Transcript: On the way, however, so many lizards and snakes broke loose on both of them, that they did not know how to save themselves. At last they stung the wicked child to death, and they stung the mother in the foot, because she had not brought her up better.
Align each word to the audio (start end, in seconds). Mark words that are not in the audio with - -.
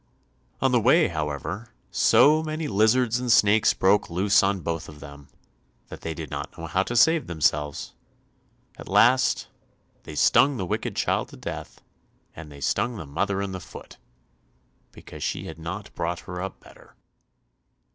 On 0.61 0.71
the 0.71 0.79
way, 0.79 1.09
however, 1.09 1.75
so 1.91 2.41
many 2.41 2.67
lizards 2.67 3.19
and 3.19 3.31
snakes 3.31 3.75
broke 3.75 4.09
loose 4.09 4.41
on 4.41 4.61
both 4.61 4.89
of 4.89 4.99
them, 4.99 5.27
that 5.89 6.01
they 6.01 6.15
did 6.15 6.31
not 6.31 6.57
know 6.57 6.65
how 6.65 6.81
to 6.81 6.95
save 6.95 7.27
themselves. 7.27 7.93
At 8.79 8.87
last 8.87 9.47
they 10.01 10.15
stung 10.15 10.57
the 10.57 10.65
wicked 10.65 10.95
child 10.95 11.29
to 11.29 11.37
death, 11.37 11.81
and 12.35 12.51
they 12.51 12.61
stung 12.61 12.97
the 12.97 13.05
mother 13.05 13.43
in 13.43 13.51
the 13.51 13.59
foot, 13.59 13.97
because 14.91 15.21
she 15.21 15.45
had 15.45 15.59
not 15.59 15.93
brought 15.93 16.21
her 16.21 16.41
up 16.41 16.59
better. 16.59 16.95